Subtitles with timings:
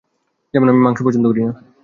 [0.53, 1.53] যেমন, আমি মাংস পছন্দ করি না।